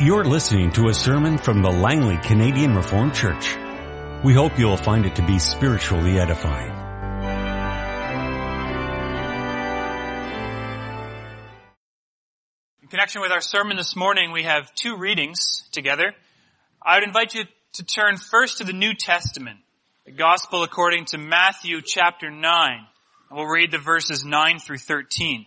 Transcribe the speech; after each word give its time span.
You're 0.00 0.24
listening 0.24 0.72
to 0.72 0.88
a 0.88 0.92
sermon 0.92 1.38
from 1.38 1.62
the 1.62 1.70
Langley 1.70 2.16
Canadian 2.16 2.74
Reformed 2.74 3.14
Church. 3.14 3.56
We 4.24 4.34
hope 4.34 4.58
you'll 4.58 4.76
find 4.76 5.06
it 5.06 5.14
to 5.14 5.22
be 5.24 5.38
spiritually 5.38 6.18
edifying. 6.18 6.72
In 12.82 12.88
connection 12.88 13.22
with 13.22 13.30
our 13.30 13.40
sermon 13.40 13.76
this 13.76 13.94
morning, 13.94 14.32
we 14.32 14.42
have 14.42 14.74
two 14.74 14.96
readings 14.96 15.62
together. 15.70 16.12
I 16.82 16.96
would 16.96 17.04
invite 17.04 17.32
you 17.34 17.44
to 17.74 17.84
turn 17.84 18.16
first 18.16 18.58
to 18.58 18.64
the 18.64 18.72
New 18.72 18.94
Testament, 18.94 19.60
the 20.06 20.10
Gospel 20.10 20.64
according 20.64 21.04
to 21.06 21.18
Matthew 21.18 21.80
chapter 21.82 22.32
9, 22.32 22.40
and 22.72 22.86
we'll 23.30 23.46
read 23.46 23.70
the 23.70 23.78
verses 23.78 24.24
9 24.24 24.58
through 24.58 24.78
13. 24.78 25.46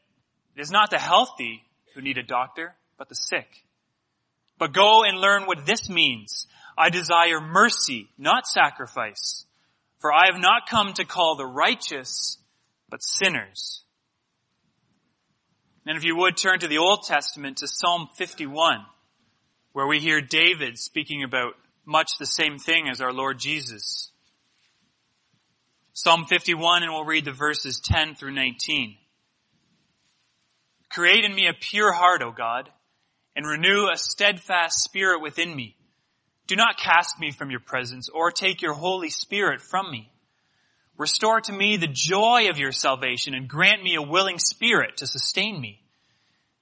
it 0.55 0.61
is 0.61 0.71
not 0.71 0.89
the 0.89 0.99
healthy 0.99 1.63
who 1.93 2.01
need 2.01 2.17
a 2.17 2.23
doctor, 2.23 2.75
but 2.97 3.09
the 3.09 3.15
sick. 3.15 3.47
But 4.57 4.73
go 4.73 5.03
and 5.03 5.19
learn 5.19 5.43
what 5.43 5.65
this 5.65 5.89
means. 5.89 6.47
I 6.77 6.89
desire 6.89 7.41
mercy, 7.41 8.09
not 8.17 8.47
sacrifice. 8.47 9.45
For 9.99 10.11
I 10.13 10.27
have 10.31 10.41
not 10.41 10.69
come 10.69 10.93
to 10.93 11.05
call 11.05 11.35
the 11.35 11.45
righteous, 11.45 12.37
but 12.89 13.03
sinners. 13.03 13.83
And 15.85 15.97
if 15.97 16.03
you 16.03 16.15
would 16.17 16.37
turn 16.37 16.59
to 16.59 16.67
the 16.67 16.77
Old 16.77 17.03
Testament 17.03 17.57
to 17.57 17.67
Psalm 17.67 18.07
51, 18.15 18.85
where 19.73 19.87
we 19.87 19.99
hear 19.99 20.21
David 20.21 20.77
speaking 20.77 21.23
about 21.23 21.53
much 21.85 22.11
the 22.19 22.25
same 22.25 22.59
thing 22.59 22.87
as 22.89 23.01
our 23.01 23.13
Lord 23.13 23.39
Jesus. 23.39 24.11
Psalm 25.93 26.25
51 26.25 26.83
and 26.83 26.91
we'll 26.91 27.03
read 27.03 27.25
the 27.25 27.31
verses 27.31 27.79
10 27.83 28.15
through 28.15 28.33
19. 28.33 28.95
Create 30.93 31.23
in 31.23 31.33
me 31.33 31.47
a 31.47 31.53
pure 31.53 31.93
heart, 31.93 32.21
O 32.21 32.31
God, 32.31 32.69
and 33.35 33.47
renew 33.47 33.87
a 33.87 33.97
steadfast 33.97 34.83
spirit 34.83 35.21
within 35.21 35.55
me. 35.55 35.75
Do 36.47 36.55
not 36.55 36.77
cast 36.77 37.19
me 37.19 37.31
from 37.31 37.49
your 37.49 37.61
presence 37.61 38.09
or 38.09 38.29
take 38.29 38.61
your 38.61 38.73
Holy 38.73 39.09
Spirit 39.09 39.61
from 39.61 39.89
me. 39.89 40.11
Restore 40.97 41.39
to 41.41 41.53
me 41.53 41.77
the 41.77 41.87
joy 41.87 42.49
of 42.49 42.57
your 42.57 42.73
salvation 42.73 43.33
and 43.33 43.47
grant 43.47 43.81
me 43.81 43.95
a 43.95 44.01
willing 44.01 44.37
spirit 44.37 44.97
to 44.97 45.07
sustain 45.07 45.59
me. 45.59 45.81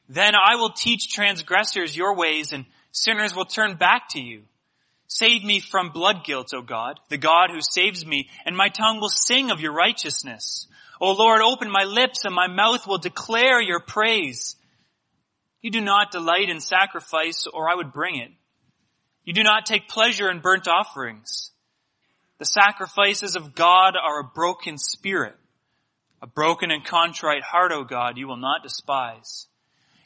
Then 0.08 0.34
I 0.36 0.56
will 0.56 0.72
teach 0.72 1.12
transgressors 1.12 1.98
your 1.98 2.16
ways 2.16 2.54
and 2.54 2.66
sinners 2.92 3.36
will 3.36 3.46
turn 3.46 3.78
back 3.78 4.10
to 4.12 4.22
you. 4.22 4.44
Save 5.08 5.44
me 5.44 5.60
from 5.60 5.90
blood 5.90 6.24
guilt, 6.24 6.54
O 6.54 6.62
God, 6.62 7.00
the 7.10 7.18
God 7.18 7.50
who 7.52 7.62
saves 7.62 8.06
me, 8.06 8.30
and 8.46 8.56
my 8.56 8.70
tongue 8.70 9.00
will 9.00 9.10
sing 9.10 9.50
of 9.50 9.60
your 9.60 9.74
righteousness. 9.74 10.68
O 11.02 11.14
Lord, 11.14 11.42
open 11.42 11.72
my 11.72 11.84
lips 11.84 12.26
and 12.26 12.36
my 12.36 12.48
mouth 12.48 12.86
will 12.86 12.98
declare 12.98 13.62
your 13.62 13.80
praise. 13.80 14.56
You 15.62 15.72
do 15.72 15.82
not 15.82 16.12
delight 16.12 16.50
in 16.50 16.60
sacrifice 16.60 17.48
or 17.52 17.70
I 17.70 17.76
would 17.76 17.94
bring 17.94 18.18
it. 18.18 18.32
You 19.24 19.34
do 19.34 19.44
not 19.44 19.66
take 19.66 19.88
pleasure 19.88 20.30
in 20.30 20.40
burnt 20.40 20.68
offerings. 20.68 21.52
The 22.38 22.46
sacrifices 22.46 23.36
of 23.36 23.54
God 23.56 23.96
are 23.96 24.22
a 24.22 24.24
broken 24.34 24.78
spirit. 24.78 25.36
A 26.22 26.28
broken 26.28 26.72
and 26.72 26.84
contrite 26.84 27.44
heart, 27.44 27.72
O 27.72 27.84
God, 27.84 28.18
you 28.18 28.28
will 28.28 28.38
not 28.38 28.64
despise. 28.64 29.48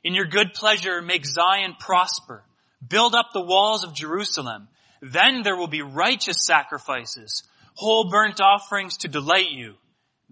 In 0.03 0.13
your 0.13 0.25
good 0.25 0.53
pleasure, 0.53 1.01
make 1.01 1.25
Zion 1.25 1.75
prosper. 1.79 2.44
Build 2.88 3.16
up 3.16 3.28
the 3.34 3.41
walls 3.41 3.84
of 3.84 3.95
Jerusalem. 3.95 4.68
Then 5.01 5.41
there 5.44 5.56
will 5.56 5.68
be 5.68 5.81
righteous 5.81 6.45
sacrifices, 6.45 7.44
whole 7.75 8.09
burnt 8.09 8.41
offerings 8.41 8.97
to 8.97 9.07
delight 9.07 9.51
you. 9.51 9.75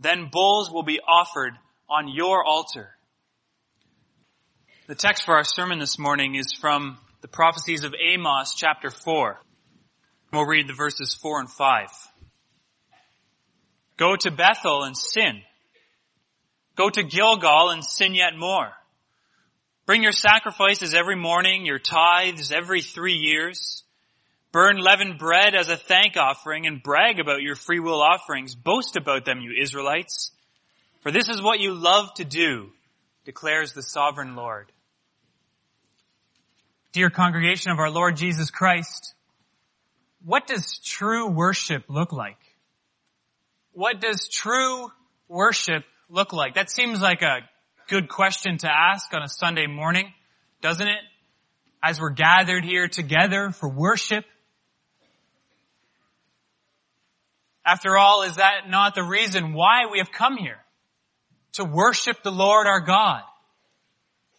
Then 0.02 0.30
bulls 0.32 0.72
will 0.72 0.84
be 0.84 1.00
offered 1.00 1.54
on 1.88 2.08
your 2.08 2.44
altar. 2.44 2.90
The 4.88 4.96
text 4.96 5.26
for 5.26 5.36
our 5.36 5.44
sermon 5.44 5.78
this 5.78 6.00
morning 6.00 6.34
is 6.34 6.54
from 6.54 6.98
the 7.22 7.28
prophecies 7.28 7.84
of 7.84 7.94
Amos 7.94 8.56
chapter 8.56 8.90
4. 8.90 9.40
We'll 10.34 10.46
read 10.48 10.68
the 10.68 10.74
verses 10.74 11.14
4 11.22 11.42
and 11.42 11.50
5. 11.50 11.88
Go 13.98 14.16
to 14.16 14.32
Bethel 14.32 14.84
and 14.84 14.98
sin. 14.98 15.44
Go 16.76 16.90
to 16.90 17.04
Gilgal 17.04 17.70
and 17.70 17.84
sin 17.86 18.16
yet 18.16 18.36
more. 18.36 18.72
Bring 19.86 20.02
your 20.02 20.14
sacrifices 20.14 20.96
every 20.96 21.16
morning, 21.16 21.66
your 21.66 21.80
tithes 21.80 22.52
every 22.52 22.82
three 22.82 23.18
years. 23.18 23.84
Burn 24.52 24.78
leavened 24.78 25.18
bread 25.18 25.56
as 25.56 25.70
a 25.70 25.78
thank 25.78 26.18
offering 26.18 26.68
and 26.68 26.84
brag 26.84 27.20
about 27.20 27.42
your 27.42 27.56
free 27.56 27.80
will 27.80 28.02
offerings. 28.02 28.54
Boast 28.54 28.98
about 28.98 29.24
them, 29.24 29.40
you 29.40 29.54
Israelites. 29.62 30.32
For 31.02 31.12
this 31.12 31.30
is 31.30 31.42
what 31.42 31.60
you 31.60 31.74
love 31.74 32.14
to 32.16 32.26
do, 32.26 32.70
declares 33.24 33.74
the 33.74 33.82
sovereign 33.82 34.36
Lord. 34.36 34.72
Dear 36.92 37.10
congregation 37.10 37.72
of 37.72 37.80
our 37.80 37.90
Lord 37.90 38.18
Jesus 38.18 38.52
Christ, 38.52 39.14
what 40.26 40.48
does 40.48 40.80
true 40.84 41.28
worship 41.30 41.86
look 41.88 42.12
like? 42.12 42.38
What 43.72 44.02
does 44.02 44.28
true 44.28 44.92
worship 45.30 45.86
look 46.10 46.34
like? 46.34 46.56
That 46.56 46.70
seems 46.70 47.02
like 47.02 47.22
a 47.22 47.40
good 47.88 48.10
question 48.10 48.58
to 48.60 48.70
ask 48.70 49.14
on 49.14 49.24
a 49.24 49.30
Sunday 49.30 49.68
morning, 49.68 50.12
doesn't 50.62 50.88
it? 50.88 51.00
As 51.82 52.02
we're 52.02 52.10
gathered 52.10 52.66
here 52.66 52.90
together 52.90 53.52
for 53.52 53.70
worship. 53.70 54.26
After 57.66 57.98
all, 57.98 58.24
is 58.24 58.38
that 58.38 58.70
not 58.70 58.96
the 58.96 59.04
reason 59.04 59.54
why 59.54 59.86
we 59.92 60.00
have 60.00 60.12
come 60.12 60.38
here? 60.38 60.60
To 61.54 61.66
worship 61.66 62.24
the 62.24 62.32
Lord 62.32 62.66
our 62.66 62.80
God. 62.80 63.24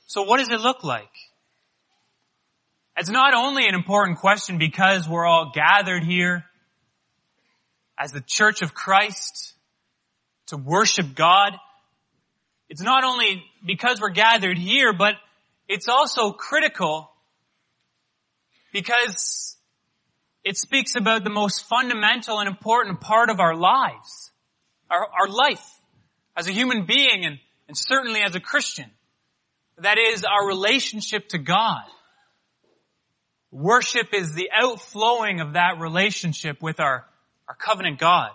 So 0.06 0.22
what 0.22 0.38
does 0.38 0.50
it 0.50 0.60
look 0.60 0.83
like? 0.83 1.12
It's 2.97 3.10
not 3.10 3.34
only 3.34 3.66
an 3.66 3.75
important 3.75 4.19
question 4.19 4.59
because 4.59 5.09
we're 5.09 5.27
all 5.27 5.53
gathered 5.55 6.05
here 6.05 6.44
as 7.99 8.12
the 8.12 8.21
church 8.21 8.62
of 8.62 8.75
Christ 8.75 9.54
to 10.47 10.56
worship 10.56 11.15
God. 11.15 11.54
It's 12.69 12.83
not 12.83 13.04
only 13.04 13.44
because 13.65 14.00
we're 14.00 14.10
gathered 14.10 14.59
here, 14.59 14.93
but 14.93 15.15
it's 15.69 15.89
also 15.89 16.33
critical 16.33 17.10
because 18.72 19.56
it 20.44 20.56
speaks 20.56 20.97
about 20.97 21.25
the 21.25 21.30
most 21.30 21.64
fundamental 21.69 22.38
and 22.38 22.48
important 22.48 23.00
part 23.00 23.30
of 23.30 23.41
our 23.41 23.54
lives, 23.54 24.30
our, 24.91 25.06
our 25.06 25.28
life 25.28 25.64
as 26.36 26.48
a 26.48 26.53
human 26.53 26.84
being 26.86 27.25
and, 27.25 27.38
and 27.69 27.76
certainly 27.76 28.20
as 28.22 28.34
a 28.34 28.41
Christian. 28.41 28.91
That 29.78 29.98
is 29.98 30.25
our 30.25 30.47
relationship 30.47 31.28
to 31.28 31.38
God. 31.38 31.84
Worship 33.50 34.14
is 34.14 34.34
the 34.34 34.50
outflowing 34.54 35.41
of 35.41 35.54
that 35.54 35.78
relationship 35.78 36.62
with 36.62 36.80
our, 36.80 37.04
our 37.48 37.54
covenant 37.54 37.98
God. 37.98 38.30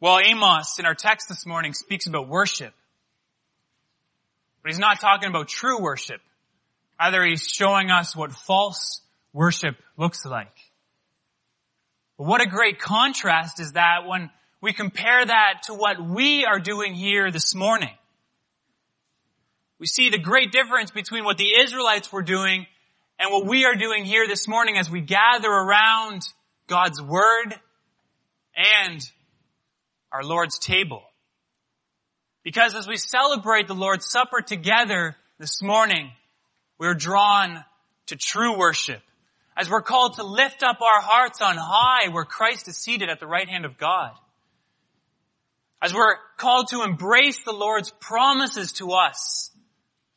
Well, 0.00 0.18
Amos 0.20 0.78
in 0.78 0.84
our 0.84 0.94
text 0.94 1.28
this 1.28 1.46
morning 1.46 1.72
speaks 1.72 2.06
about 2.06 2.28
worship. 2.28 2.74
But 4.62 4.72
he's 4.72 4.78
not 4.78 5.00
talking 5.00 5.28
about 5.28 5.48
true 5.48 5.80
worship. 5.80 6.20
Either 6.98 7.24
he's 7.24 7.46
showing 7.46 7.90
us 7.90 8.16
what 8.16 8.32
false 8.32 9.00
worship 9.34 9.76
looks 9.98 10.24
like. 10.24 10.56
But 12.16 12.26
what 12.26 12.40
a 12.40 12.46
great 12.46 12.78
contrast 12.78 13.60
is 13.60 13.72
that 13.72 14.06
when 14.06 14.30
we 14.62 14.72
compare 14.72 15.26
that 15.26 15.64
to 15.64 15.74
what 15.74 16.02
we 16.02 16.46
are 16.46 16.58
doing 16.58 16.94
here 16.94 17.30
this 17.30 17.54
morning. 17.54 17.90
We 19.78 19.86
see 19.86 20.08
the 20.08 20.18
great 20.18 20.52
difference 20.52 20.90
between 20.90 21.24
what 21.24 21.36
the 21.36 21.60
Israelites 21.60 22.10
were 22.10 22.22
doing 22.22 22.64
and 23.18 23.30
what 23.30 23.46
we 23.46 23.66
are 23.66 23.74
doing 23.74 24.06
here 24.06 24.26
this 24.26 24.48
morning 24.48 24.78
as 24.78 24.88
we 24.88 25.02
gather 25.02 25.50
around 25.50 26.22
God's 26.66 27.02
Word 27.02 27.54
and 28.56 29.00
our 30.10 30.22
Lord's 30.22 30.58
table. 30.58 31.02
Because 32.42 32.74
as 32.74 32.88
we 32.88 32.96
celebrate 32.96 33.66
the 33.66 33.74
Lord's 33.74 34.08
Supper 34.08 34.40
together 34.40 35.14
this 35.38 35.60
morning, 35.60 36.10
we're 36.78 36.94
drawn 36.94 37.62
to 38.06 38.16
true 38.16 38.56
worship 38.56 39.02
as 39.56 39.70
we're 39.70 39.82
called 39.82 40.14
to 40.14 40.24
lift 40.24 40.62
up 40.62 40.80
our 40.80 41.00
hearts 41.00 41.40
on 41.40 41.56
high 41.56 42.08
where 42.08 42.24
Christ 42.24 42.68
is 42.68 42.76
seated 42.76 43.08
at 43.08 43.20
the 43.20 43.26
right 43.26 43.48
hand 43.48 43.64
of 43.64 43.78
God. 43.78 44.12
As 45.80 45.94
we're 45.94 46.16
called 46.38 46.68
to 46.70 46.82
embrace 46.82 47.44
the 47.44 47.52
Lord's 47.52 47.90
promises 47.90 48.72
to 48.72 48.92
us 48.92 49.50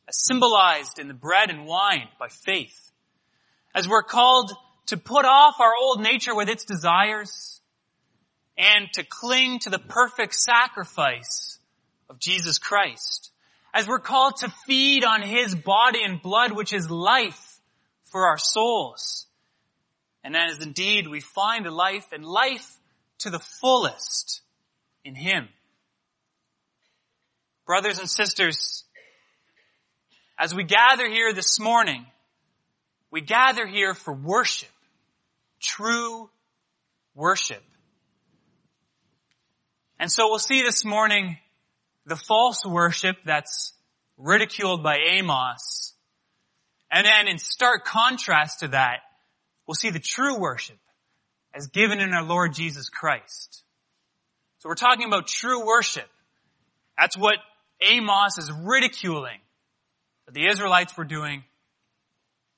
as 0.08 0.16
symbolized 0.16 0.98
in 0.98 1.08
the 1.08 1.14
bread 1.14 1.50
and 1.50 1.66
wine 1.66 2.08
by 2.18 2.28
faith. 2.28 2.90
As 3.74 3.86
we're 3.86 4.02
called 4.02 4.52
to 4.86 4.96
put 4.96 5.26
off 5.26 5.60
our 5.60 5.72
old 5.80 6.00
nature 6.00 6.34
with 6.34 6.48
its 6.48 6.64
desires 6.64 7.60
and 8.56 8.88
to 8.94 9.04
cling 9.04 9.60
to 9.60 9.70
the 9.70 9.78
perfect 9.78 10.34
sacrifice 10.34 11.58
of 12.08 12.18
Jesus 12.18 12.58
Christ. 12.58 13.30
As 13.72 13.86
we're 13.86 13.98
called 14.00 14.36
to 14.38 14.52
feed 14.66 15.04
on 15.04 15.20
His 15.20 15.54
body 15.54 16.02
and 16.02 16.20
blood, 16.20 16.52
which 16.52 16.72
is 16.72 16.90
life 16.90 17.60
for 18.04 18.26
our 18.26 18.38
souls. 18.38 19.27
And 20.24 20.36
as 20.36 20.62
indeed 20.62 21.06
we 21.08 21.20
find 21.20 21.66
life 21.66 22.06
and 22.12 22.24
life 22.24 22.78
to 23.18 23.30
the 23.30 23.38
fullest 23.38 24.42
in 25.04 25.14
Him. 25.14 25.48
Brothers 27.66 27.98
and 27.98 28.08
sisters, 28.08 28.84
as 30.38 30.54
we 30.54 30.64
gather 30.64 31.08
here 31.08 31.32
this 31.32 31.58
morning, 31.58 32.06
we 33.10 33.20
gather 33.20 33.66
here 33.66 33.94
for 33.94 34.12
worship. 34.12 34.68
True 35.60 36.30
worship. 37.14 37.62
And 39.98 40.10
so 40.10 40.28
we'll 40.28 40.38
see 40.38 40.62
this 40.62 40.84
morning 40.84 41.38
the 42.06 42.16
false 42.16 42.64
worship 42.64 43.16
that's 43.24 43.74
ridiculed 44.16 44.82
by 44.82 44.98
Amos. 45.12 45.94
And 46.90 47.04
then 47.04 47.28
in 47.28 47.38
stark 47.38 47.84
contrast 47.84 48.60
to 48.60 48.68
that, 48.68 49.00
we'll 49.68 49.74
see 49.74 49.90
the 49.90 50.00
true 50.00 50.38
worship 50.38 50.78
as 51.54 51.68
given 51.68 52.00
in 52.00 52.14
our 52.14 52.24
Lord 52.24 52.54
Jesus 52.54 52.88
Christ. 52.88 53.62
So 54.58 54.68
we're 54.68 54.74
talking 54.74 55.06
about 55.06 55.28
true 55.28 55.64
worship. 55.64 56.08
That's 56.98 57.16
what 57.16 57.36
Amos 57.80 58.38
is 58.38 58.50
ridiculing 58.50 59.38
that 60.26 60.34
the 60.34 60.48
Israelites 60.48 60.96
were 60.96 61.04
doing, 61.04 61.44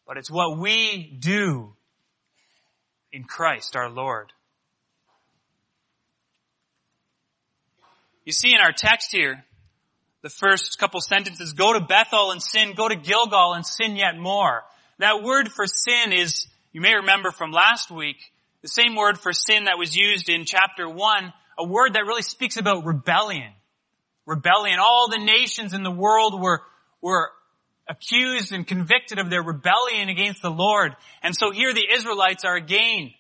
but 0.07 0.17
it's 0.17 0.31
what 0.31 0.59
we 0.59 1.17
do 1.21 1.75
in 3.13 3.25
Christ 3.25 3.77
our 3.77 3.91
Lord. 3.91 4.33
You 8.25 8.33
see 8.33 8.53
in 8.55 8.61
our 8.61 8.73
text 8.73 9.13
here, 9.13 9.45
the 10.23 10.31
first 10.31 10.79
couple 10.79 11.01
sentences, 11.01 11.55
go 11.55 11.73
to 11.73 11.81
Bethel 11.81 12.31
and 12.31 12.43
sin, 12.43 12.75
go 12.77 12.89
to 12.89 12.95
Gilgal 12.95 13.55
and 13.55 13.67
sin 13.67 13.97
yet 13.97 14.17
more. 14.17 14.63
That 14.99 15.23
word 15.23 15.51
for 15.51 15.67
sin 15.67 16.13
is, 16.13 16.47
you 16.73 16.81
may 16.81 16.95
remember 16.95 17.31
from 17.31 17.51
last 17.51 17.91
week, 17.91 18.17
the 18.63 18.69
same 18.69 18.95
word 18.95 19.19
for 19.19 19.33
sin 19.33 19.65
that 19.65 19.79
was 19.79 19.97
used 19.97 20.29
in 20.29 20.45
chapter 20.45 20.89
1, 20.89 21.33
a 21.59 21.67
word 21.67 21.95
that 21.95 22.05
really 22.05 22.23
speaks 22.23 22.57
about 22.57 22.85
rebellion. 22.85 23.53
Rebellion. 24.27 24.79
All 24.79 25.09
the 25.09 25.19
nations 25.19 25.75
in 25.75 25.83
the 25.83 25.91
world 25.91 26.41
were, 26.41 26.63
were 27.01 27.31
accused 27.89 28.53
and 28.53 28.67
convicted 28.67 29.19
of 29.19 29.31
their 29.31 29.43
rebellion 29.43 30.09
against 30.09 30.43
the 30.43 30.51
Lord. 30.51 30.95
And 31.23 31.35
so 31.35 31.51
here 31.51 31.75
the 31.75 31.87
Israelites 31.93 32.45
are 32.45 32.55
again 32.55 33.13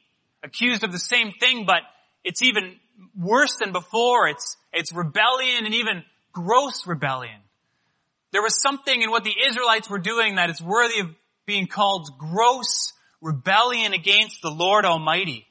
accused 0.44 0.85
of 0.85 0.93
the 0.93 0.99
same 0.99 1.32
thing, 1.32 1.64
but 1.67 1.82
it's 2.23 2.43
even 2.43 2.76
worse 3.19 3.56
than 3.56 3.73
before. 3.73 4.29
It's, 4.29 4.56
it's 4.73 4.93
rebellion 4.93 5.64
and 5.64 5.75
even 5.75 6.05
gross 6.32 6.87
rebellion. 6.87 7.41
There 8.32 8.43
was 8.43 8.62
something 8.62 9.03
in 9.03 9.11
what 9.11 9.25
the 9.25 9.35
Israelites 9.49 9.91
were 9.91 9.99
doing 9.99 10.37
that 10.37 10.50
is 10.50 10.62
worthy 10.62 11.00
of 11.00 11.08
being 11.46 11.67
called 11.67 12.11
gross 12.17 12.93
rebellion 13.20 13.93
against 13.93 14.43
the 14.43 14.50
Lord 14.50 14.84
Almighty. 14.84 15.46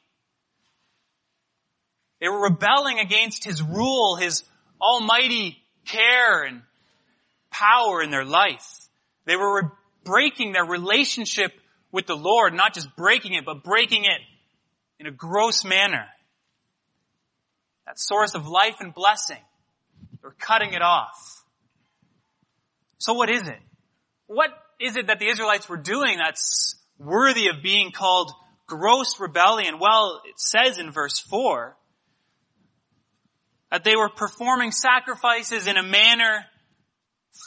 They 2.20 2.28
were 2.28 2.44
rebelling 2.44 3.00
against 3.00 3.44
His 3.44 3.62
rule, 3.62 4.16
His 4.16 4.44
almighty 4.82 5.58
care 5.86 6.44
and 6.44 6.62
power 7.52 8.02
in 8.02 8.12
their 8.12 8.26
life. 8.26 8.88
They 9.26 9.36
were 9.36 9.62
re- 9.62 9.70
breaking 10.04 10.54
their 10.54 10.66
relationship 10.66 11.52
with 11.92 12.08
the 12.08 12.16
Lord, 12.16 12.54
not 12.54 12.74
just 12.74 12.96
breaking 12.96 13.34
it, 13.34 13.46
but 13.46 13.64
breaking 13.64 14.04
it 14.04 14.22
in 15.00 15.08
a 15.08 15.12
gross 15.12 15.64
manner. 15.64 16.06
That 17.86 18.00
source 18.00 18.36
of 18.36 18.48
life 18.48 18.76
and 18.80 18.94
blessing. 18.94 19.42
They're 20.22 20.36
cutting 20.40 20.74
it 20.74 20.82
off. 20.82 21.44
So 22.98 23.14
what 23.14 23.30
is 23.30 23.48
it? 23.48 23.60
What 24.28 24.50
is 24.80 24.96
it 24.96 25.08
that 25.08 25.20
the 25.20 25.28
Israelites 25.28 25.68
were 25.68 25.78
doing 25.78 26.18
that's 26.18 26.76
worthy 27.00 27.48
of 27.48 27.64
being 27.64 27.92
called 27.92 28.32
gross 28.68 29.20
rebellion? 29.20 29.80
Well, 29.80 30.22
it 30.26 30.40
says 30.40 30.78
in 30.78 30.92
verse 30.92 31.20
4 31.20 31.76
that 33.72 33.84
they 33.84 33.96
were 33.96 34.10
performing 34.10 34.72
sacrifices 34.72 35.68
in 35.68 35.78
a 35.78 35.84
manner 35.84 36.46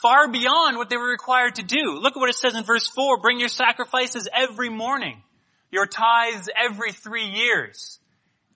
far 0.01 0.31
beyond 0.31 0.77
what 0.77 0.89
they 0.89 0.97
were 0.97 1.11
required 1.11 1.57
to 1.57 1.63
do. 1.63 1.99
Look 2.01 2.17
at 2.17 2.21
what 2.21 2.31
it 2.31 2.37
says 2.37 2.55
in 2.55 2.65
verse 2.65 2.89
4. 2.89 3.21
Bring 3.21 3.39
your 3.39 3.49
sacrifices 3.49 4.29
every 4.33 4.69
morning. 4.69 5.23
Your 5.71 5.87
tithes 5.87 6.49
every 6.57 6.93
three 6.93 7.27
years. 7.27 7.99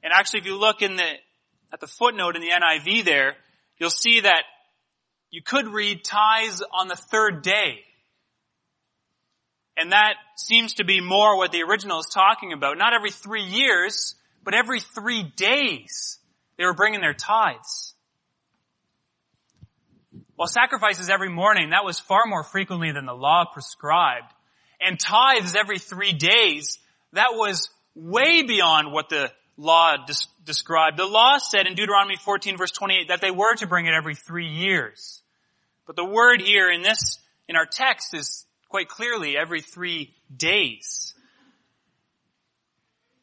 And 0.03 0.13
actually, 0.13 0.41
if 0.41 0.47
you 0.47 0.57
look 0.57 0.83
in 0.83 0.97
the, 0.97 1.11
at 1.73 1.81
the 1.81 1.87
footnote 1.87 2.37
in 2.37 2.43
the 2.43 2.51
NIV 2.51 3.05
there, 3.05 3.37
you'll 3.79 3.91
see 3.91 4.21
that 4.21 4.43
you 5.31 5.43
could 5.43 5.69
read 5.69 6.05
tithes 6.05 6.63
on 6.73 6.89
the 6.89 6.97
third 6.97 7.43
day. 7.43 7.81
And 9.77 9.93
that 9.93 10.15
seems 10.37 10.75
to 10.75 10.85
be 10.85 11.01
more 11.01 11.37
what 11.37 11.53
the 11.53 11.63
original 11.63 12.01
is 12.01 12.07
talking 12.07 12.53
about. 12.53 12.79
Not 12.79 12.95
every 12.95 13.11
three 13.11 13.43
years, 13.43 14.15
but 14.43 14.55
every 14.55 14.81
three 14.81 15.23
days 15.23 16.19
they 16.57 16.65
were 16.65 16.75
bringing 16.75 17.01
their 17.01 17.15
tithes. 17.15 17.95
While 20.37 20.49
sacrifices 20.49 21.09
every 21.09 21.31
morning, 21.31 21.71
that 21.71 21.85
was 21.85 21.99
far 21.99 22.27
more 22.27 22.45
frequently 22.45 22.93
than 22.93 23.07
the 23.07 23.15
law 23.15 23.45
prescribed. 23.53 24.33
And 24.81 25.01
tithes 25.01 25.57
every 25.57 25.79
three 25.79 26.13
days, 26.13 26.79
that 27.13 27.31
was 27.33 27.71
way 27.95 28.43
beyond 28.43 28.93
what 28.93 29.09
the 29.09 29.31
law 29.57 29.97
des- 30.07 30.29
described. 30.45 30.99
The 30.99 31.07
law 31.07 31.39
said 31.39 31.67
in 31.67 31.75
Deuteronomy 31.75 32.17
14 32.17 32.57
verse 32.57 32.71
28 32.71 33.09
that 33.09 33.21
they 33.21 33.31
were 33.31 33.55
to 33.57 33.67
bring 33.67 33.87
it 33.87 33.95
every 33.95 34.15
three 34.15 34.49
years. 34.49 35.23
But 35.87 35.97
the 35.97 36.05
word 36.05 36.41
here 36.41 36.71
in 36.71 36.83
this, 36.83 37.19
in 37.49 37.57
our 37.57 37.67
text 37.67 38.15
is 38.15 38.46
quite 38.69 38.89
clearly 38.89 39.37
every 39.37 39.61
three 39.61 40.15
days. 40.35 41.15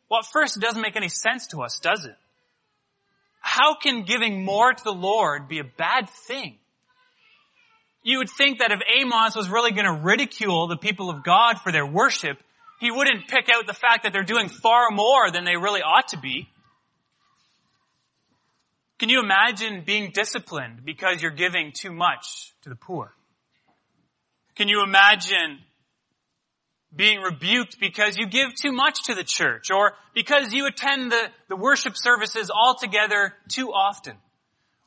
Well, 0.09 0.19
at 0.19 0.25
first 0.31 0.57
it 0.57 0.61
doesn't 0.61 0.81
make 0.81 0.95
any 0.95 1.09
sense 1.09 1.47
to 1.47 1.61
us, 1.63 1.79
does 1.79 2.05
it? 2.05 2.15
How 3.41 3.75
can 3.75 4.03
giving 4.03 4.45
more 4.45 4.73
to 4.73 4.83
the 4.83 4.93
Lord 4.93 5.47
be 5.47 5.59
a 5.59 5.63
bad 5.63 6.09
thing? 6.09 6.57
You 8.03 8.19
would 8.19 8.29
think 8.29 8.59
that 8.59 8.71
if 8.71 8.79
Amos 8.99 9.35
was 9.35 9.49
really 9.49 9.71
going 9.71 9.85
to 9.85 10.01
ridicule 10.03 10.67
the 10.67 10.77
people 10.77 11.09
of 11.09 11.23
God 11.23 11.59
for 11.61 11.71
their 11.71 11.85
worship, 11.85 12.37
he 12.79 12.91
wouldn't 12.91 13.27
pick 13.27 13.49
out 13.49 13.65
the 13.65 13.73
fact 13.73 14.03
that 14.03 14.13
they're 14.13 14.23
doing 14.23 14.49
far 14.49 14.91
more 14.91 15.31
than 15.31 15.45
they 15.45 15.55
really 15.55 15.81
ought 15.81 16.09
to 16.09 16.17
be. 16.17 16.49
Can 18.99 19.09
you 19.09 19.21
imagine 19.21 19.83
being 19.85 20.11
disciplined 20.11 20.85
because 20.85 21.21
you're 21.21 21.31
giving 21.31 21.71
too 21.73 21.91
much 21.91 22.53
to 22.61 22.69
the 22.69 22.75
poor? 22.75 23.13
Can 24.55 24.67
you 24.67 24.83
imagine 24.83 25.59
being 26.95 27.21
rebuked 27.21 27.79
because 27.79 28.17
you 28.17 28.27
give 28.27 28.53
too 28.53 28.71
much 28.71 29.03
to 29.05 29.15
the 29.15 29.23
church 29.23 29.71
or 29.71 29.93
because 30.13 30.53
you 30.53 30.67
attend 30.67 31.11
the, 31.11 31.29
the 31.49 31.55
worship 31.55 31.97
services 31.97 32.51
altogether 32.51 33.33
too 33.49 33.69
often 33.69 34.15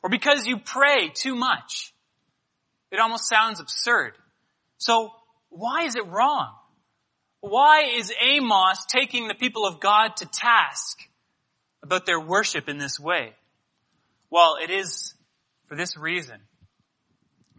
or 0.01 0.09
because 0.09 0.47
you 0.47 0.57
pray 0.57 1.09
too 1.13 1.35
much? 1.35 1.93
It 2.91 2.99
almost 2.99 3.27
sounds 3.27 3.59
absurd. 3.59 4.13
So 4.77 5.11
why 5.49 5.85
is 5.85 5.95
it 5.95 6.07
wrong? 6.07 6.53
Why 7.41 7.91
is 7.95 8.13
Amos 8.21 8.85
taking 8.85 9.27
the 9.27 9.35
people 9.35 9.65
of 9.65 9.79
God 9.79 10.15
to 10.17 10.25
task 10.25 10.99
about 11.83 12.05
their 12.05 12.19
worship 12.19 12.69
in 12.69 12.77
this 12.77 12.99
way? 12.99 13.33
Well, 14.29 14.55
it 14.61 14.69
is 14.69 15.13
for 15.67 15.75
this 15.75 15.97
reason. 15.97 16.39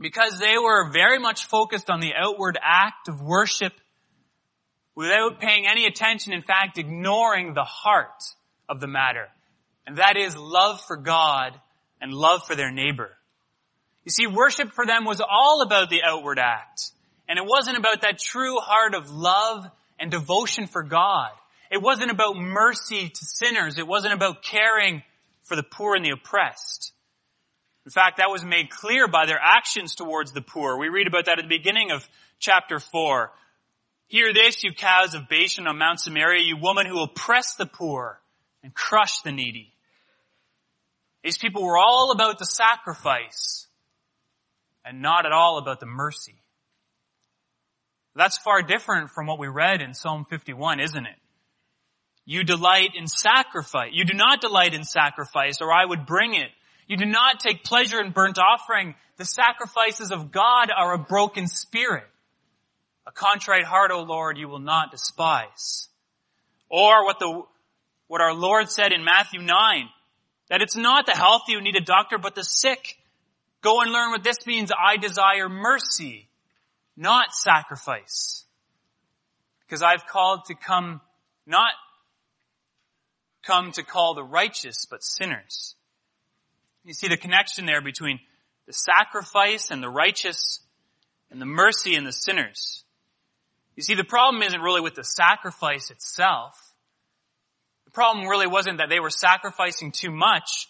Because 0.01 0.39
they 0.39 0.57
were 0.59 0.91
very 0.91 1.19
much 1.19 1.47
focused 1.47 1.91
on 1.91 2.01
the 2.01 2.15
outward 2.15 2.59
act 2.63 3.09
of 3.09 3.21
worship 3.21 3.73
without 4.95 5.41
paying 5.41 5.67
any 5.67 5.87
attention, 5.87 6.33
in 6.33 6.43
fact, 6.43 6.79
ignoring 6.79 7.55
the 7.55 7.65
heart 7.65 8.23
of 8.69 8.81
the 8.81 8.87
matter. 8.87 9.29
And 9.87 9.99
that 9.99 10.17
is 10.17 10.37
love 10.37 10.81
for 10.87 10.97
God 10.97 11.59
and 12.01 12.13
love 12.13 12.47
for 12.47 12.55
their 12.55 12.71
neighbor. 12.71 13.11
You 14.05 14.11
see, 14.11 14.27
worship 14.27 14.73
for 14.73 14.87
them 14.87 15.05
was 15.05 15.21
all 15.21 15.63
about 15.63 15.91
the 15.91 16.03
outward 16.05 16.39
act. 16.39 16.91
And 17.29 17.39
it 17.39 17.45
wasn't 17.45 17.79
about 17.79 18.03
that 18.03 18.19
true 18.19 18.57
heart 18.59 18.95
of 18.95 19.11
love 19.11 19.67
and 19.99 20.11
devotion 20.11 20.67
for 20.67 20.83
God. 20.83 21.31
It 21.71 21.83
wasn't 21.83 22.11
about 22.11 22.37
mercy 22.37 23.09
to 23.09 23.25
sinners. 23.25 23.79
It 23.79 23.87
wasn't 23.87 24.15
about 24.15 24.43
caring 24.43 25.03
for 25.43 25.57
the 25.57 25.63
poor 25.63 25.95
and 25.95 26.05
the 26.05 26.11
oppressed. 26.11 26.93
In 27.89 27.91
fact, 27.91 28.19
that 28.19 28.29
was 28.31 28.45
made 28.45 28.69
clear 28.69 29.09
by 29.09 29.25
their 29.25 29.41
actions 29.43 29.95
towards 29.95 30.33
the 30.33 30.43
poor. 30.43 30.77
We 30.77 30.91
read 30.91 31.07
about 31.07 31.25
that 31.25 31.39
at 31.39 31.49
the 31.49 31.57
beginning 31.57 31.91
of 31.91 32.07
chapter 32.39 32.79
4. 32.79 33.33
Hear 34.09 34.35
this, 34.35 34.63
you 34.63 34.75
cows 34.75 35.15
of 35.15 35.27
Bashan 35.27 35.67
on 35.67 35.79
Mount 35.79 35.99
Samaria, 35.99 36.43
you 36.43 36.59
woman 36.59 36.85
who 36.85 37.01
oppress 37.01 37.55
the 37.55 37.65
poor 37.65 38.21
and 38.63 38.75
crush 38.75 39.23
the 39.23 39.33
needy. 39.33 39.73
These 41.25 41.39
people 41.39 41.63
were 41.63 41.79
all 41.79 42.11
about 42.11 42.39
the 42.39 42.45
sacrifice 42.45 43.67
and 44.85 45.01
not 45.01 45.25
at 45.25 45.33
all 45.33 45.57
about 45.57 45.81
the 45.81 45.87
mercy. 45.87 46.43
That's 48.15 48.37
far 48.37 48.61
different 48.61 49.09
from 49.09 49.27
what 49.27 49.39
we 49.39 49.49
read 49.49 49.81
in 49.81 49.95
Psalm 49.95 50.27
51, 50.29 50.79
isn't 50.81 51.07
it? 51.07 51.17
You 52.27 52.45
delight 52.45 52.91
in 52.95 53.07
sacrifice. 53.07 53.93
You 53.95 54.05
do 54.05 54.13
not 54.13 54.43
delight 54.43 54.75
in 54.75 54.85
sacrifice, 54.85 55.63
or 55.63 55.73
I 55.73 55.87
would 55.87 56.05
bring 56.05 56.35
it. 56.35 56.51
You 56.89 56.97
do 56.97 57.05
not 57.05 57.39
take 57.39 57.63
pleasure 57.63 58.01
in 58.01 58.13
burnt 58.13 58.39
offering. 58.39 58.95
The 59.19 59.27
sacrifices 59.27 60.11
of 60.11 60.33
God 60.33 60.71
are 60.75 60.95
a 60.95 60.99
broken 60.99 61.47
spirit. 61.47 62.07
A 63.07 63.13
contrite 63.13 63.65
heart, 63.65 63.91
O 63.93 64.03
Lord, 64.03 64.39
you 64.39 64.49
will 64.49 64.59
not 64.59 64.91
despise. 64.91 65.89
Or 66.71 67.05
what 67.05 67.19
the, 67.19 67.43
what 68.07 68.23
our 68.23 68.35
Lord 68.35 68.71
said 68.71 68.93
in 68.93 69.05
Matthew 69.05 69.41
9, 69.41 69.89
that 70.49 70.63
it's 70.63 70.77
not 70.77 71.05
the 71.05 71.13
healthy 71.13 71.55
who 71.55 71.61
need 71.61 71.77
a 71.77 71.85
doctor, 71.85 72.17
but 72.17 72.35
the 72.35 72.43
sick. 72.43 72.97
Go 73.61 73.83
and 73.83 73.93
learn 73.93 74.11
what 74.11 74.25
this 74.25 74.47
means. 74.47 74.71
I 74.73 74.97
desire 74.97 75.49
mercy, 75.49 76.29
not 76.97 77.35
sacrifice. 77.35 78.45
Because 79.67 79.83
I've 79.83 80.07
called 80.07 80.47
to 80.47 80.55
come, 80.55 81.03
not 81.47 81.73
come 83.43 83.73
to 83.73 83.83
call 83.83 84.15
the 84.15 84.25
righteous, 84.25 84.87
but 84.89 85.03
sinners. 85.03 85.75
You 86.85 86.95
see 86.95 87.09
the 87.09 87.17
connection 87.17 87.67
there 87.67 87.83
between 87.83 88.21
the 88.67 88.73
sacrifice 88.73 89.71
and 89.71 89.83
the 89.83 89.89
righteous 89.89 90.61
and 91.31 91.41
the 91.41 91.47
mercy 91.47 91.95
and 91.95 92.07
the 92.07 92.13
sinners. 92.13 92.85
You 93.77 93.83
see, 93.83 93.95
the 93.95 94.05
problem 94.05 94.43
isn't 94.43 94.61
really 94.61 94.81
with 94.81 94.95
the 94.95 95.05
sacrifice 95.05 95.91
itself. 95.91 96.75
The 97.85 97.91
problem 97.93 98.27
really 98.27 98.47
wasn't 98.47 98.79
that 98.79 98.89
they 98.89 99.01
were 99.01 99.11
sacrificing 99.11 99.93
too 99.93 100.11
much, 100.11 100.69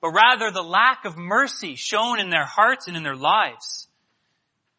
but 0.00 0.10
rather 0.10 0.50
the 0.50 0.62
lack 0.62 1.04
of 1.04 1.16
mercy 1.16 1.74
shown 1.74 2.20
in 2.20 2.30
their 2.30 2.46
hearts 2.46 2.88
and 2.88 2.96
in 2.96 3.02
their 3.02 3.16
lives. 3.16 3.88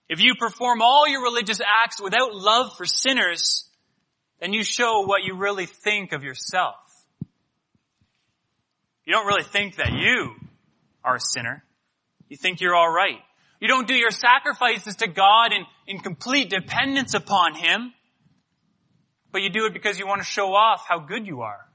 If 0.08 0.22
you 0.22 0.36
perform 0.36 0.82
all 0.82 1.08
your 1.08 1.24
religious 1.24 1.62
acts 1.62 2.01
without 2.01 2.34
love 2.34 2.75
for 2.78 2.86
sinners, 2.86 3.66
then 4.39 4.54
you 4.54 4.63
show 4.63 5.01
what 5.01 5.24
you 5.24 5.36
really 5.36 5.68
think 5.68 6.13
of 6.13 6.24
yourself. 6.24 6.75
You 9.06 9.13
don't 9.13 9.28
really 9.28 9.44
think 9.44 9.75
that 9.75 9.92
you 9.92 10.36
are 11.03 11.15
a 11.15 11.20
sinner. 11.20 11.63
You 12.27 12.38
think 12.38 12.62
you're 12.62 12.75
alright. 12.75 13.20
You 13.60 13.68
don't 13.68 13.88
do 13.88 13.94
your 13.94 14.12
sacrifices 14.12 14.98
to 14.98 15.08
God 15.08 15.51
in, 15.51 15.65
in 15.88 16.00
complete 16.00 16.50
dependence 16.50 17.13
upon 17.13 17.56
Him. 17.56 17.94
But 19.32 19.41
you 19.41 19.50
do 19.50 19.65
it 19.65 19.74
because 19.74 20.00
you 20.00 20.08
want 20.08 20.22
to 20.22 20.27
show 20.27 20.53
off 20.53 20.86
how 20.88 21.00
good 21.00 21.27
you 21.27 21.41
are. 21.41 21.65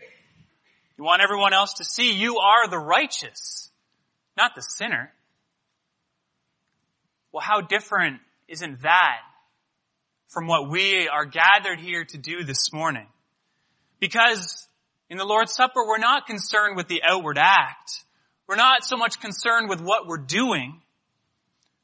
You 0.96 1.04
want 1.04 1.22
everyone 1.22 1.52
else 1.52 1.74
to 1.74 1.84
see 1.84 2.12
you 2.12 2.38
are 2.38 2.68
the 2.68 2.78
righteous, 2.78 3.70
not 4.36 4.54
the 4.54 4.62
sinner. 4.62 5.12
Well, 7.32 7.42
how 7.42 7.60
different 7.60 8.20
isn't 8.48 8.82
that 8.82 9.18
from 10.28 10.46
what 10.46 10.70
we 10.70 11.08
are 11.08 11.26
gathered 11.26 11.80
here 11.80 12.04
to 12.04 12.18
do 12.18 12.44
this 12.44 12.72
morning? 12.72 13.06
Because 13.98 14.68
in 15.10 15.18
the 15.18 15.24
Lord's 15.24 15.52
Supper, 15.52 15.84
we're 15.86 15.98
not 15.98 16.26
concerned 16.26 16.76
with 16.76 16.88
the 16.88 17.02
outward 17.04 17.38
act. 17.38 18.03
We're 18.46 18.56
not 18.56 18.84
so 18.84 18.96
much 18.96 19.20
concerned 19.20 19.68
with 19.68 19.80
what 19.80 20.06
we're 20.06 20.18
doing, 20.18 20.82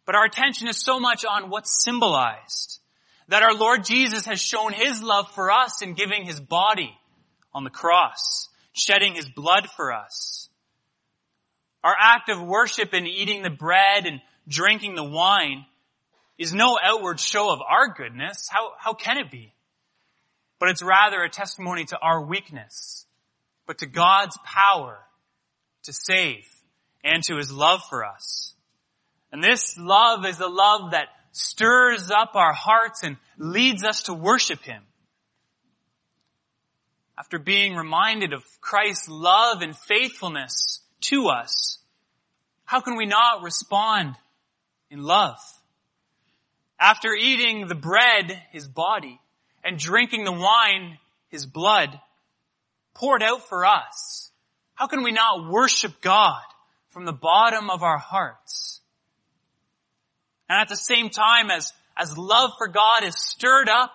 but 0.05 0.15
our 0.15 0.25
attention 0.25 0.69
is 0.69 0.77
so 0.77 1.01
much 1.01 1.25
on 1.25 1.51
what's 1.51 1.83
symbolized 1.83 2.81
that 3.29 3.43
our 3.43 3.55
Lord 3.55 3.85
Jesus 3.85 4.27
has 4.27 4.41
shown 4.41 4.73
His 4.73 5.03
love 5.03 5.31
for 5.33 5.51
us 5.51 5.83
in 5.83 5.95
giving 5.95 6.25
His 6.25 6.41
body 6.41 6.93
on 7.55 7.65
the 7.65 7.71
cross, 7.71 8.49
shedding 8.73 9.15
His 9.15 9.29
blood 9.29 9.69
for 9.77 9.93
us. 9.93 10.49
Our 11.83 11.97
act 11.99 12.29
of 12.29 12.43
worship 12.43 12.93
in 12.93 13.07
eating 13.07 13.43
the 13.43 13.51
bread 13.51 14.05
and 14.05 14.21
drinking 14.47 14.97
the 14.97 15.05
wine 15.05 15.65
is 16.37 16.53
no 16.53 16.79
outward 16.83 17.21
show 17.21 17.51
of 17.53 17.61
our 17.61 17.95
goodness. 17.95 18.49
How, 18.51 18.73
how 18.79 18.93
can 18.93 19.17
it 19.17 19.31
be? 19.31 19.55
But 20.59 20.69
it's 20.69 20.83
rather 20.83 21.23
a 21.23 21.31
testimony 21.31 21.87
to 21.87 21.99
our 21.99 22.23
weakness, 22.23 23.07
but 23.67 23.79
to 23.79 23.87
God's 23.87 24.37
power 24.45 24.99
to 25.85 25.93
save 25.93 26.47
and 27.03 27.23
to 27.25 27.37
His 27.37 27.53
love 27.53 27.81
for 27.89 28.05
us. 28.05 28.55
And 29.33 29.43
this 29.43 29.77
love 29.79 30.27
is 30.27 30.39
the 30.39 30.49
love 30.49 30.93
that 30.93 31.09
stirs 31.33 32.11
up 32.11 32.35
our 32.35 32.53
hearts 32.53 33.03
and 33.03 33.17
leads 33.39 33.85
us 33.85 34.03
to 34.03 34.15
worship 34.15 34.63
Him. 34.63 34.83
After 37.19 37.39
being 37.39 37.75
reminded 37.75 38.33
of 38.33 38.43
Christ's 38.61 39.09
love 39.09 39.63
and 39.63 39.77
faithfulness 39.77 40.81
to 41.03 41.29
us, 41.29 41.79
how 42.65 42.81
can 42.81 42.97
we 42.97 43.07
not 43.07 43.43
respond 43.43 44.17
in 44.91 45.03
love? 45.03 45.39
After 46.79 47.15
eating 47.15 47.69
the 47.69 47.75
bread, 47.75 48.43
His 48.53 48.67
body, 48.67 49.21
and 49.63 49.79
drinking 49.79 50.25
the 50.25 50.33
wine, 50.33 50.99
His 51.29 51.47
blood, 51.47 52.01
poured 52.95 53.23
out 53.23 53.49
for 53.49 53.67
us, 53.67 54.30
how 54.81 54.87
can 54.87 55.03
we 55.03 55.13
not 55.13 55.47
worship 55.47 56.01
God 56.01 56.41
from 56.89 57.05
the 57.05 57.13
bottom 57.13 57.69
of 57.69 57.83
our 57.83 57.99
hearts? 57.99 58.81
And 60.49 60.59
at 60.59 60.71
the 60.71 60.75
same 60.75 61.11
time 61.11 61.51
as, 61.51 61.75
as 61.99 62.17
love 62.17 62.53
for 62.57 62.67
God 62.67 63.05
is 63.05 63.15
stirred 63.15 63.69
up 63.69 63.93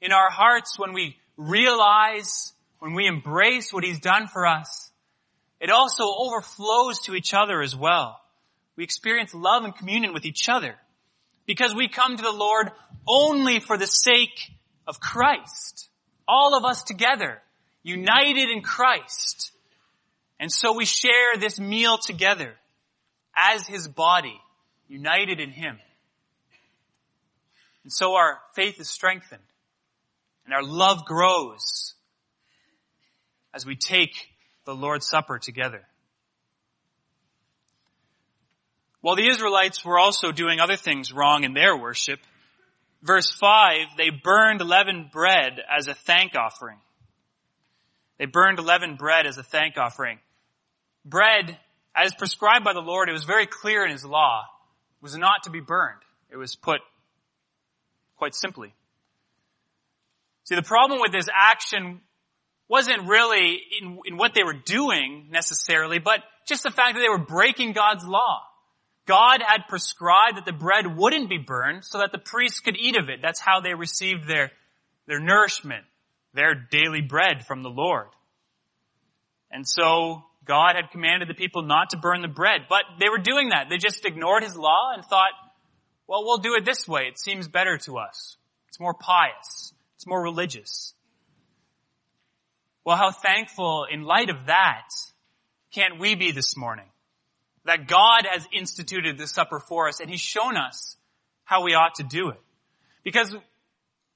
in 0.00 0.12
our 0.12 0.30
hearts 0.30 0.78
when 0.78 0.92
we 0.92 1.16
realize, 1.36 2.52
when 2.78 2.94
we 2.94 3.08
embrace 3.08 3.72
what 3.72 3.82
He's 3.82 3.98
done 3.98 4.28
for 4.28 4.46
us, 4.46 4.92
it 5.58 5.70
also 5.70 6.04
overflows 6.04 7.00
to 7.00 7.16
each 7.16 7.34
other 7.34 7.60
as 7.60 7.74
well. 7.74 8.20
We 8.76 8.84
experience 8.84 9.34
love 9.34 9.64
and 9.64 9.74
communion 9.74 10.14
with 10.14 10.24
each 10.24 10.48
other 10.48 10.76
because 11.46 11.74
we 11.74 11.88
come 11.88 12.16
to 12.16 12.22
the 12.22 12.30
Lord 12.30 12.70
only 13.08 13.58
for 13.58 13.76
the 13.76 13.88
sake 13.88 14.52
of 14.86 15.00
Christ. 15.00 15.88
All 16.28 16.56
of 16.56 16.64
us 16.64 16.84
together, 16.84 17.42
united 17.82 18.50
in 18.50 18.62
Christ. 18.62 19.50
And 20.40 20.52
so 20.52 20.72
we 20.72 20.84
share 20.84 21.36
this 21.38 21.58
meal 21.58 21.98
together 21.98 22.54
as 23.36 23.66
His 23.66 23.88
body, 23.88 24.40
united 24.88 25.40
in 25.40 25.50
Him. 25.50 25.78
And 27.84 27.92
so 27.92 28.14
our 28.14 28.38
faith 28.54 28.80
is 28.80 28.88
strengthened 28.90 29.42
and 30.48 30.54
our 30.54 30.62
love 30.62 31.04
grows 31.04 31.94
as 33.52 33.66
we 33.66 33.76
take 33.76 34.14
the 34.64 34.74
Lord's 34.74 35.06
Supper 35.06 35.38
together. 35.38 35.82
While 39.00 39.16
the 39.16 39.28
Israelites 39.28 39.84
were 39.84 39.98
also 39.98 40.32
doing 40.32 40.58
other 40.58 40.76
things 40.76 41.12
wrong 41.12 41.44
in 41.44 41.54
their 41.54 41.76
worship, 41.76 42.20
verse 43.02 43.30
5, 43.30 43.88
they 43.96 44.10
burned 44.10 44.60
leavened 44.60 45.10
bread 45.10 45.60
as 45.70 45.86
a 45.86 45.94
thank 45.94 46.34
offering. 46.34 46.78
They 48.18 48.26
burned 48.26 48.58
leavened 48.58 48.98
bread 48.98 49.26
as 49.26 49.38
a 49.38 49.42
thank 49.42 49.76
offering. 49.76 50.18
Bread, 51.04 51.58
as 51.94 52.14
prescribed 52.14 52.64
by 52.64 52.72
the 52.72 52.80
Lord, 52.80 53.08
it 53.08 53.12
was 53.12 53.24
very 53.24 53.46
clear 53.46 53.84
in 53.84 53.90
His 53.90 54.04
law, 54.04 54.44
was 55.00 55.16
not 55.16 55.44
to 55.44 55.50
be 55.50 55.60
burned. 55.60 56.00
It 56.30 56.36
was 56.36 56.56
put 56.56 56.80
quite 58.16 58.34
simply. 58.34 58.74
See, 60.44 60.54
the 60.54 60.62
problem 60.62 61.00
with 61.00 61.12
this 61.12 61.28
action 61.32 62.00
wasn't 62.68 63.08
really 63.08 63.60
in, 63.80 63.98
in 64.04 64.16
what 64.16 64.34
they 64.34 64.42
were 64.44 64.54
doing 64.54 65.28
necessarily, 65.30 65.98
but 65.98 66.20
just 66.46 66.62
the 66.62 66.70
fact 66.70 66.94
that 66.94 67.00
they 67.00 67.08
were 67.08 67.18
breaking 67.24 67.72
God's 67.72 68.04
law. 68.04 68.42
God 69.06 69.40
had 69.42 69.68
prescribed 69.68 70.36
that 70.36 70.44
the 70.44 70.52
bread 70.52 70.96
wouldn't 70.96 71.30
be 71.30 71.38
burned 71.38 71.84
so 71.84 71.98
that 71.98 72.12
the 72.12 72.18
priests 72.18 72.60
could 72.60 72.76
eat 72.78 72.96
of 72.96 73.08
it. 73.08 73.20
That's 73.22 73.40
how 73.40 73.60
they 73.60 73.72
received 73.72 74.28
their, 74.28 74.52
their 75.06 75.18
nourishment, 75.18 75.84
their 76.34 76.54
daily 76.54 77.00
bread 77.00 77.46
from 77.46 77.62
the 77.62 77.70
Lord. 77.70 78.08
And 79.50 79.66
so 79.66 80.24
God 80.48 80.76
had 80.76 80.90
commanded 80.90 81.28
the 81.28 81.34
people 81.34 81.62
not 81.62 81.90
to 81.90 81.98
burn 81.98 82.22
the 82.22 82.28
bread, 82.28 82.62
but 82.68 82.82
they 82.98 83.10
were 83.10 83.18
doing 83.18 83.50
that. 83.50 83.68
They 83.68 83.76
just 83.76 84.04
ignored 84.06 84.42
his 84.42 84.56
law 84.56 84.92
and 84.94 85.04
thought, 85.04 85.32
well, 86.06 86.24
we'll 86.24 86.38
do 86.38 86.54
it 86.54 86.64
this 86.64 86.88
way. 86.88 87.02
It 87.02 87.18
seems 87.18 87.46
better 87.46 87.76
to 87.78 87.98
us. 87.98 88.38
It's 88.68 88.80
more 88.80 88.94
pious. 88.94 89.74
It's 89.96 90.06
more 90.06 90.22
religious. 90.22 90.94
Well, 92.82 92.96
how 92.96 93.10
thankful 93.10 93.86
in 93.90 94.04
light 94.04 94.30
of 94.30 94.46
that 94.46 94.88
can't 95.74 96.00
we 96.00 96.14
be 96.14 96.30
this 96.30 96.56
morning? 96.56 96.86
That 97.66 97.86
God 97.86 98.22
has 98.24 98.48
instituted 98.50 99.18
this 99.18 99.32
supper 99.32 99.60
for 99.60 99.88
us 99.88 100.00
and 100.00 100.08
He's 100.08 100.20
shown 100.20 100.56
us 100.56 100.96
how 101.44 101.62
we 101.62 101.74
ought 101.74 101.96
to 101.96 102.02
do 102.04 102.30
it. 102.30 102.40
Because 103.04 103.36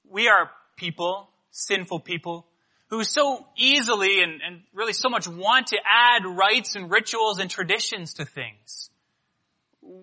we 0.09 0.27
are 0.29 0.49
people, 0.77 1.29
sinful 1.51 1.99
people, 1.99 2.47
who 2.87 3.03
so 3.03 3.45
easily 3.57 4.21
and, 4.21 4.41
and 4.45 4.61
really 4.73 4.93
so 4.93 5.09
much 5.09 5.27
want 5.27 5.67
to 5.67 5.77
add 5.89 6.25
rites 6.25 6.75
and 6.75 6.91
rituals 6.91 7.39
and 7.39 7.49
traditions 7.49 8.15
to 8.15 8.25
things 8.25 8.89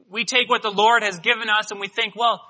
we 0.09 0.25
take 0.25 0.49
what 0.49 0.63
the 0.63 0.71
Lord 0.71 1.03
has 1.03 1.19
given 1.21 1.49
us 1.49 1.71
and 1.71 1.81
we 1.81 1.89
think, 1.89 2.15
well, 2.17 2.43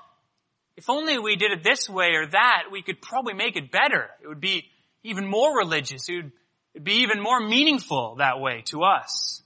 if 0.75 0.89
only 0.89 1.17
we 1.19 1.35
did 1.35 1.51
it 1.51 1.63
this 1.63 1.89
way 1.89 2.15
or 2.15 2.27
that, 2.27 2.65
we 2.71 2.81
could 2.81 3.01
probably 3.01 3.33
make 3.33 3.55
it 3.55 3.71
better. 3.71 4.09
It 4.23 4.27
would 4.27 4.41
be 4.41 4.65
even 5.03 5.27
more 5.27 5.57
religious. 5.57 6.09
It 6.09 6.15
would 6.15 6.31
it'd 6.73 6.83
be 6.85 7.01
even 7.01 7.21
more 7.21 7.39
meaningful 7.39 8.15
that 8.15 8.39
way 8.39 8.63
to 8.67 8.83
us. 8.83 9.41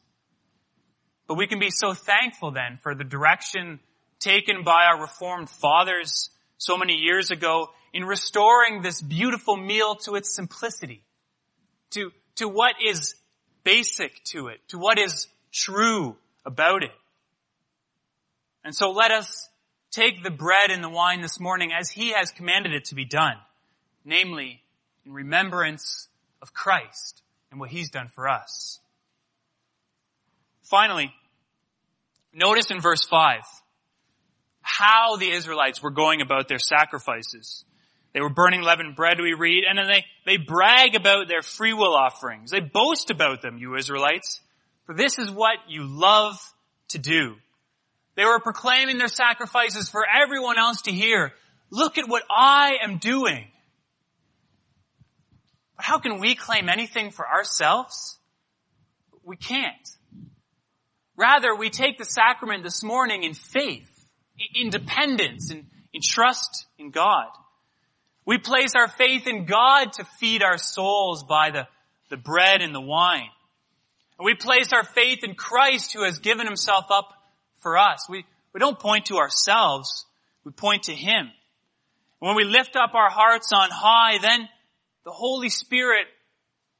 But 1.27 1.35
we 1.35 1.47
can 1.47 1.59
be 1.59 1.71
so 1.71 1.93
thankful 1.93 2.51
then 2.51 2.79
for 2.83 2.93
the 2.93 3.03
direction 3.03 3.79
taken 4.19 4.63
by 4.63 4.85
our 4.85 5.01
Reformed 5.01 5.49
fathers 5.49 6.29
so 6.57 6.77
many 6.77 6.93
years 6.93 7.31
ago 7.31 7.69
in 7.95 8.03
restoring 8.03 8.81
this 8.81 9.01
beautiful 9.01 9.55
meal 9.55 9.95
to 9.95 10.15
its 10.15 10.35
simplicity, 10.35 11.01
to, 11.91 12.11
to 12.35 12.45
what 12.45 12.75
is 12.85 13.15
basic 13.63 14.21
to 14.25 14.49
it, 14.49 14.59
to 14.67 14.77
what 14.77 14.99
is 14.99 15.27
true 15.53 16.17
about 16.45 16.83
it. 16.83 16.91
And 18.65 18.75
so 18.75 18.91
let 18.91 19.11
us 19.11 19.47
take 19.91 20.23
the 20.23 20.29
bread 20.29 20.71
and 20.71 20.83
the 20.83 20.89
wine 20.89 21.21
this 21.21 21.39
morning 21.39 21.71
as 21.71 21.89
he 21.89 22.11
has 22.11 22.31
commanded 22.31 22.73
it 22.73 22.83
to 22.85 22.95
be 22.95 23.05
done, 23.05 23.37
namely 24.03 24.61
in 25.05 25.13
remembrance 25.13 26.09
of 26.41 26.53
Christ 26.53 27.21
and 27.49 27.61
what 27.61 27.69
he's 27.69 27.91
done 27.91 28.09
for 28.09 28.27
us. 28.27 28.81
Finally, 30.63 31.13
notice 32.33 32.71
in 32.71 32.81
verse 32.81 33.05
5 33.05 33.39
how 34.61 35.15
the 35.15 35.29
Israelites 35.29 35.81
were 35.81 35.91
going 35.91 36.19
about 36.19 36.49
their 36.49 36.59
sacrifices. 36.59 37.63
They 38.15 38.21
were 38.21 38.29
burning 38.29 38.61
leavened 38.61 38.95
bread, 38.95 39.19
we 39.19 39.33
read, 39.33 39.65
and 39.69 39.77
then 39.77 39.87
they, 39.87 40.05
they 40.25 40.37
brag 40.37 40.95
about 40.95 41.27
their 41.27 41.41
free 41.41 41.73
will 41.73 41.93
offerings. 41.93 42.49
They 42.49 42.61
boast 42.61 43.11
about 43.11 43.41
them, 43.41 43.57
you 43.57 43.75
Israelites, 43.75 44.39
for 44.85 44.95
this 44.95 45.19
is 45.19 45.29
what 45.29 45.57
you 45.67 45.83
love 45.83 46.37
to 46.89 46.97
do. 46.97 47.35
They 48.15 48.23
were 48.23 48.39
proclaiming 48.39 48.97
their 48.97 49.09
sacrifices 49.09 49.89
for 49.89 50.05
everyone 50.07 50.57
else 50.57 50.83
to 50.83 50.93
hear. 50.93 51.33
Look 51.69 51.97
at 51.97 52.07
what 52.07 52.23
I 52.29 52.77
am 52.81 52.99
doing. 52.99 53.47
But 55.75 55.83
how 55.83 55.99
can 55.99 56.21
we 56.21 56.35
claim 56.35 56.69
anything 56.69 57.11
for 57.11 57.27
ourselves? 57.27 58.17
We 59.25 59.35
can't. 59.35 59.89
Rather, 61.17 61.53
we 61.53 61.69
take 61.69 61.97
the 61.97 62.05
sacrament 62.05 62.63
this 62.63 62.81
morning 62.81 63.23
in 63.23 63.33
faith, 63.33 63.89
in 64.53 64.69
dependence, 64.69 65.51
in, 65.51 65.67
in 65.91 65.99
trust 66.01 66.65
in 66.77 66.91
God. 66.91 67.27
We 68.25 68.37
place 68.37 68.73
our 68.75 68.87
faith 68.87 69.27
in 69.27 69.45
God 69.45 69.93
to 69.93 70.05
feed 70.19 70.41
our 70.41 70.57
souls 70.57 71.23
by 71.23 71.51
the, 71.51 71.67
the 72.09 72.17
bread 72.17 72.61
and 72.61 72.73
the 72.73 72.81
wine. 72.81 73.29
And 74.17 74.25
we 74.25 74.33
place 74.33 74.73
our 74.73 74.83
faith 74.83 75.23
in 75.23 75.35
Christ 75.35 75.93
who 75.93 76.03
has 76.03 76.19
given 76.19 76.45
himself 76.45 76.85
up 76.89 77.09
for 77.61 77.77
us. 77.77 78.07
We, 78.09 78.25
we 78.53 78.59
don't 78.59 78.79
point 78.79 79.07
to 79.07 79.17
ourselves, 79.17 80.05
we 80.43 80.51
point 80.51 80.83
to 80.83 80.93
Him. 80.93 81.25
And 82.21 82.27
When 82.27 82.35
we 82.35 82.45
lift 82.45 82.75
up 82.75 82.93
our 82.93 83.09
hearts 83.09 83.51
on 83.53 83.69
high, 83.71 84.17
then 84.19 84.47
the 85.03 85.11
Holy 85.11 85.49
Spirit 85.49 86.07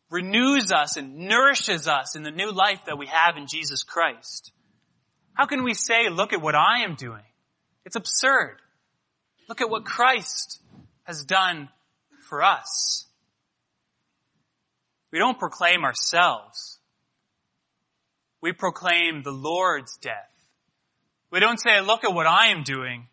renews 0.09 0.71
us 0.71 0.95
and 0.95 1.27
nourishes 1.27 1.87
us 1.87 2.15
in 2.15 2.23
the 2.23 2.31
new 2.31 2.51
life 2.51 2.79
that 2.85 2.97
we 2.97 3.07
have 3.07 3.35
in 3.37 3.47
Jesus 3.47 3.83
Christ. 3.83 4.51
How 5.33 5.45
can 5.45 5.63
we 5.63 5.73
say, 5.73 6.07
look 6.09 6.31
at 6.31 6.41
what 6.41 6.55
I 6.55 6.83
am 6.83 6.95
doing? 6.95 7.23
It's 7.83 7.97
absurd. 7.97 8.57
Look 9.49 9.61
at 9.61 9.69
what 9.69 9.85
Christ 9.85 10.61
has 11.05 11.23
done 11.23 11.69
for 12.29 12.43
us. 12.43 13.05
We 15.11 15.19
don't 15.19 15.39
proclaim 15.39 15.83
ourselves. 15.83 16.79
We 18.41 18.51
proclaim 18.51 19.23
the 19.23 19.31
Lord's 19.31 19.97
death. 19.97 20.29
We 21.31 21.39
don't 21.39 21.59
say, 21.59 21.81
look 21.81 22.03
at 22.03 22.13
what 22.13 22.27
I 22.27 22.47
am 22.47 22.63
doing. 22.63 23.07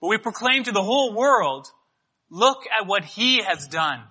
But 0.00 0.08
we 0.08 0.18
proclaim 0.18 0.64
to 0.64 0.72
the 0.72 0.82
whole 0.82 1.14
world, 1.14 1.66
look 2.30 2.64
at 2.78 2.86
what 2.86 3.04
He 3.04 3.42
has 3.42 3.66
done 3.68 4.02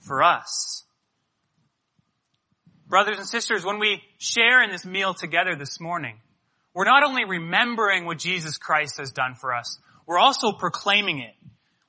for 0.00 0.22
us. 0.22 0.84
Brothers 2.86 3.18
and 3.18 3.26
sisters, 3.26 3.64
when 3.64 3.78
we 3.78 4.02
share 4.18 4.62
in 4.62 4.70
this 4.70 4.86
meal 4.86 5.14
together 5.14 5.54
this 5.56 5.80
morning, 5.80 6.18
we're 6.74 6.84
not 6.84 7.02
only 7.02 7.24
remembering 7.24 8.06
what 8.06 8.18
Jesus 8.18 8.58
Christ 8.58 8.98
has 8.98 9.12
done 9.12 9.34
for 9.34 9.54
us, 9.54 9.78
we're 10.06 10.18
also 10.18 10.52
proclaiming 10.52 11.18
it. 11.18 11.34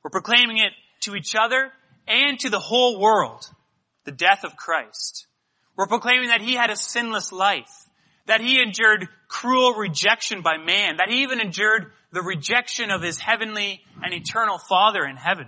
We're 0.03 0.11
proclaiming 0.11 0.57
it 0.57 0.73
to 1.01 1.15
each 1.15 1.35
other 1.39 1.71
and 2.07 2.39
to 2.39 2.49
the 2.49 2.59
whole 2.59 2.99
world, 2.99 3.45
the 4.05 4.11
death 4.11 4.43
of 4.43 4.55
Christ. 4.55 5.27
We're 5.75 5.87
proclaiming 5.87 6.29
that 6.29 6.41
He 6.41 6.55
had 6.55 6.69
a 6.69 6.75
sinless 6.75 7.31
life, 7.31 7.87
that 8.25 8.41
He 8.41 8.61
endured 8.61 9.07
cruel 9.27 9.73
rejection 9.73 10.41
by 10.41 10.57
man, 10.57 10.97
that 10.97 11.09
He 11.09 11.23
even 11.23 11.39
endured 11.39 11.91
the 12.11 12.21
rejection 12.21 12.91
of 12.91 13.01
His 13.01 13.19
heavenly 13.19 13.81
and 14.03 14.13
eternal 14.13 14.57
Father 14.57 15.05
in 15.05 15.15
heaven, 15.15 15.47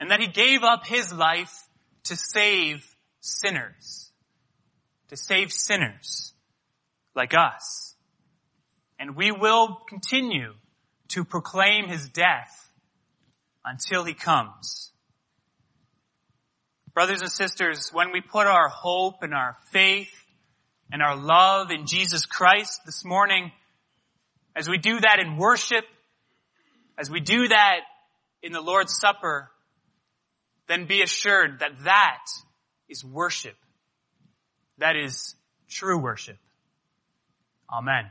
and 0.00 0.10
that 0.10 0.20
He 0.20 0.28
gave 0.28 0.62
up 0.62 0.86
His 0.86 1.12
life 1.12 1.68
to 2.04 2.16
save 2.16 2.84
sinners 3.20 4.12
to 5.12 5.16
save 5.18 5.52
sinners 5.52 6.32
like 7.14 7.34
us. 7.34 7.94
And 8.98 9.14
we 9.14 9.30
will 9.30 9.82
continue 9.86 10.54
to 11.08 11.22
proclaim 11.22 11.86
his 11.86 12.08
death 12.08 12.61
until 13.64 14.04
he 14.04 14.14
comes. 14.14 14.92
Brothers 16.94 17.22
and 17.22 17.30
sisters, 17.30 17.90
when 17.92 18.12
we 18.12 18.20
put 18.20 18.46
our 18.46 18.68
hope 18.68 19.22
and 19.22 19.32
our 19.32 19.56
faith 19.70 20.12
and 20.90 21.02
our 21.02 21.16
love 21.16 21.70
in 21.70 21.86
Jesus 21.86 22.26
Christ 22.26 22.82
this 22.84 23.04
morning, 23.04 23.50
as 24.54 24.68
we 24.68 24.76
do 24.76 25.00
that 25.00 25.18
in 25.18 25.38
worship, 25.38 25.84
as 26.98 27.10
we 27.10 27.20
do 27.20 27.48
that 27.48 27.80
in 28.42 28.52
the 28.52 28.60
Lord's 28.60 28.98
Supper, 28.98 29.50
then 30.68 30.86
be 30.86 31.02
assured 31.02 31.60
that 31.60 31.84
that 31.84 32.24
is 32.88 33.04
worship. 33.04 33.56
That 34.78 34.96
is 34.96 35.34
true 35.68 35.98
worship. 35.98 36.36
Amen. 37.72 38.10